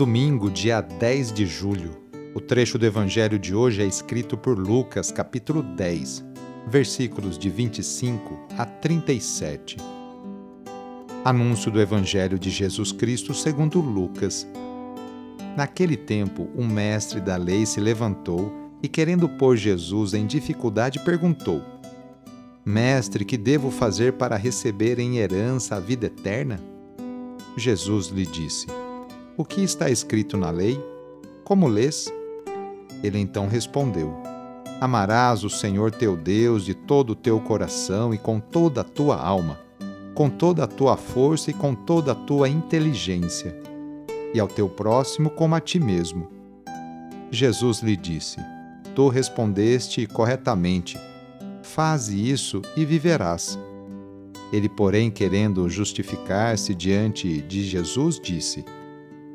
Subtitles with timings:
[0.00, 1.90] Domingo, dia 10 de julho.
[2.34, 6.24] O trecho do evangelho de hoje é escrito por Lucas, capítulo 10,
[6.66, 9.76] versículos de 25 a 37.
[11.22, 14.48] Anúncio do evangelho de Jesus Cristo segundo Lucas.
[15.54, 18.50] Naquele tempo, um mestre da lei se levantou
[18.82, 21.60] e, querendo pôr Jesus em dificuldade, perguntou:
[22.64, 26.58] Mestre, que devo fazer para receber em herança a vida eterna?
[27.54, 28.66] Jesus lhe disse:
[29.40, 30.78] o que está escrito na lei?
[31.44, 32.12] Como lês?
[33.02, 34.14] Ele então respondeu:
[34.78, 39.16] Amarás o Senhor teu Deus de todo o teu coração e com toda a tua
[39.16, 39.58] alma,
[40.14, 43.58] com toda a tua força e com toda a tua inteligência,
[44.34, 46.28] e ao teu próximo como a ti mesmo.
[47.30, 48.36] Jesus lhe disse:
[48.94, 50.98] Tu respondeste corretamente.
[51.62, 53.58] Faze isso e viverás.
[54.52, 58.64] Ele, porém, querendo justificar-se diante de Jesus, disse: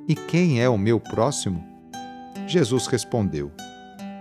[0.07, 1.63] e quem é o meu próximo?
[2.47, 3.51] Jesus respondeu: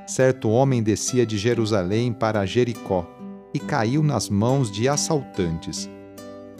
[0.06, 3.06] Certo homem descia de Jerusalém para Jericó
[3.52, 5.88] e caiu nas mãos de assaltantes.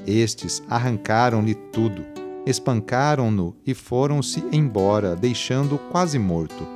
[0.07, 2.05] Estes arrancaram-lhe tudo,
[2.45, 6.67] espancaram-no e foram-se embora, deixando-o quase morto.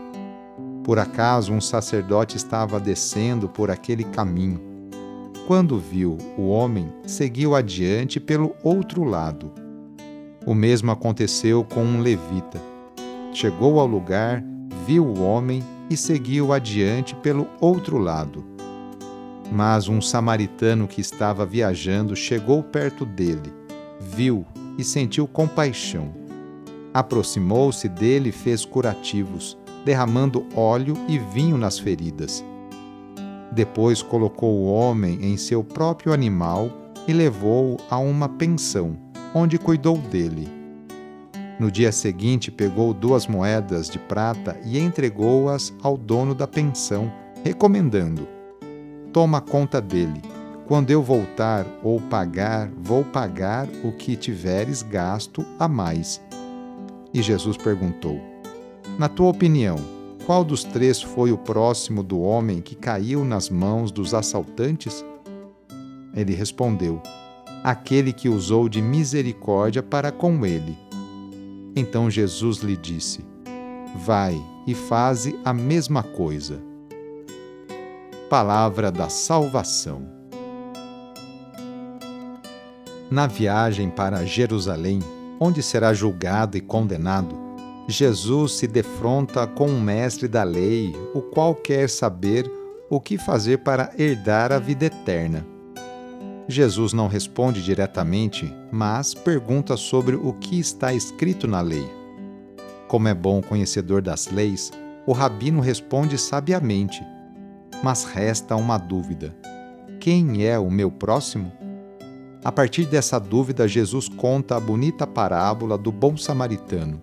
[0.82, 4.60] Por acaso um sacerdote estava descendo por aquele caminho.
[5.46, 9.67] Quando viu o homem, seguiu adiante pelo outro lado
[10.46, 12.60] o mesmo aconteceu com um levita.
[13.32, 14.42] Chegou ao lugar,
[14.86, 18.44] viu o homem e seguiu adiante pelo outro lado.
[19.50, 23.52] Mas um samaritano que estava viajando chegou perto dele,
[24.00, 24.44] viu
[24.76, 26.12] e sentiu compaixão.
[26.92, 32.44] Aproximou-se dele e fez curativos, derramando óleo e vinho nas feridas.
[33.52, 36.70] Depois colocou o homem em seu próprio animal
[37.06, 40.48] e levou-o a uma pensão onde cuidou dele.
[41.58, 47.12] No dia seguinte, pegou duas moedas de prata e entregou-as ao dono da pensão,
[47.44, 48.28] recomendando:
[49.12, 50.22] Toma conta dele.
[50.66, 56.20] Quando eu voltar ou pagar, vou pagar o que tiveres gasto a mais.
[57.12, 58.20] E Jesus perguntou:
[58.98, 59.76] Na tua opinião,
[60.26, 65.04] qual dos três foi o próximo do homem que caiu nas mãos dos assaltantes?
[66.14, 67.02] Ele respondeu:
[67.70, 70.74] aquele que usou de misericórdia para com ele.
[71.76, 73.22] Então Jesus lhe disse:
[74.06, 76.62] Vai e faze a mesma coisa.
[78.30, 80.02] Palavra da Salvação.
[83.10, 85.00] Na viagem para Jerusalém,
[85.38, 87.36] onde será julgado e condenado,
[87.86, 92.50] Jesus se defronta com um mestre da lei, o qual quer saber
[92.88, 95.57] o que fazer para herdar a vida eterna.
[96.50, 101.86] Jesus não responde diretamente, mas pergunta sobre o que está escrito na lei.
[102.88, 104.72] Como é bom conhecedor das leis,
[105.06, 107.02] o rabino responde sabiamente.
[107.84, 109.36] Mas resta uma dúvida:
[110.00, 111.52] quem é o meu próximo?
[112.42, 117.02] A partir dessa dúvida, Jesus conta a bonita parábola do bom samaritano.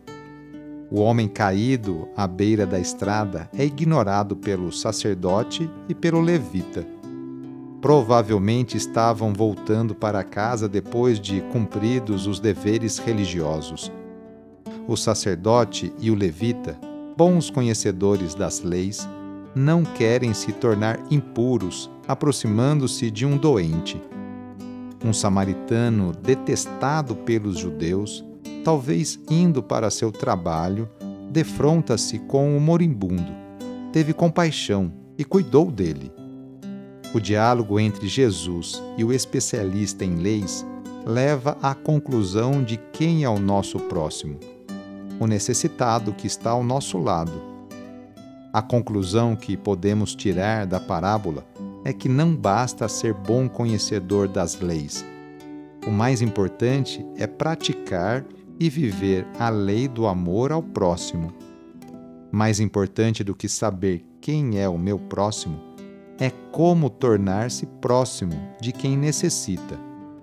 [0.90, 6.95] O homem caído à beira da estrada é ignorado pelo sacerdote e pelo levita
[7.82, 13.92] provavelmente estavam voltando para casa depois de cumpridos os deveres religiosos.
[14.88, 16.78] O sacerdote e o levita,
[17.18, 19.08] bons conhecedores das leis,
[19.56, 24.02] não querem se tornar impuros aproximando-se de um doente.
[25.04, 28.24] Um samaritano detestado pelos judeus,
[28.64, 30.90] talvez indo para seu trabalho,
[31.32, 33.32] defronta-se com o moribundo.
[33.92, 36.12] Teve compaixão e cuidou dele.
[37.16, 40.66] O diálogo entre Jesus e o especialista em leis
[41.06, 44.38] leva à conclusão de quem é o nosso próximo.
[45.18, 47.32] o necessitado que está ao nosso lado.
[48.52, 51.46] A conclusão que podemos tirar da parábola
[51.86, 55.06] é que não basta ser bom conhecedor das leis.
[55.88, 58.26] O mais importante é praticar
[58.60, 61.32] e viver a lei do amor ao próximo.
[62.30, 65.75] Mais importante do que saber quem é o meu próximo
[66.20, 69.78] é como tornar-se próximo de quem necessita,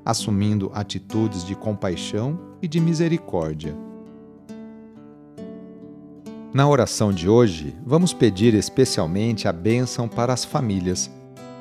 [0.05, 3.77] assumindo atitudes de compaixão e de misericórdia.
[6.53, 11.11] Na oração de hoje, vamos pedir especialmente a bênção para as famílias.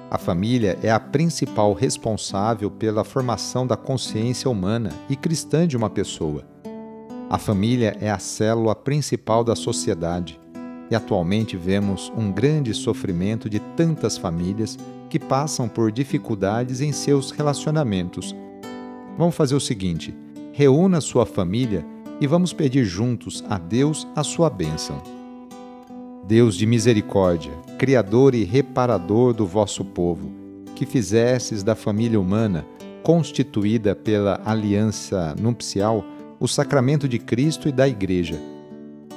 [0.10, 5.89] A família é a principal responsável pela formação da consciência humana e cristã de uma
[5.89, 6.45] pessoa.
[7.30, 10.42] A família é a célula principal da sociedade
[10.91, 14.77] e atualmente vemos um grande sofrimento de tantas famílias
[15.09, 18.35] que passam por dificuldades em seus relacionamentos.
[19.17, 20.13] Vamos fazer o seguinte:
[20.51, 21.85] reúna sua família
[22.19, 25.01] e vamos pedir juntos a Deus a sua bênção.
[26.27, 30.31] Deus de misericórdia, Criador e reparador do vosso povo,
[30.75, 32.65] que fizesses da família humana,
[33.01, 36.05] constituída pela aliança nupcial,
[36.39, 38.39] o sacramento de Cristo e da Igreja.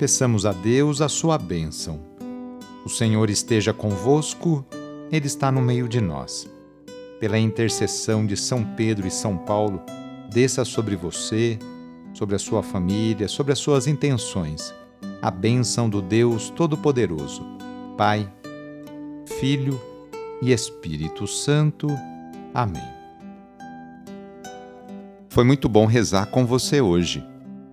[0.00, 2.00] Peçamos a Deus a sua bênção.
[2.86, 4.64] O Senhor esteja convosco,
[5.12, 6.48] Ele está no meio de nós.
[7.20, 9.82] Pela intercessão de São Pedro e São Paulo,
[10.30, 11.58] desça sobre você,
[12.14, 14.72] sobre a sua família, sobre as suas intenções.
[15.20, 17.42] A bênção do Deus Todo-Poderoso,
[17.98, 18.26] Pai,
[19.38, 19.78] Filho
[20.40, 21.88] e Espírito Santo.
[22.54, 22.88] Amém.
[25.28, 27.22] Foi muito bom rezar com você hoje.